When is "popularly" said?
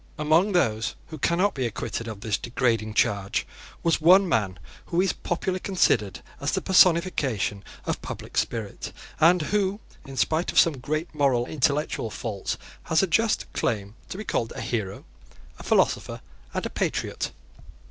5.13-5.59